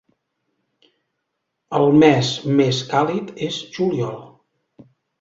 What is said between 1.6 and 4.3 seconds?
El mes més càlid és juliol.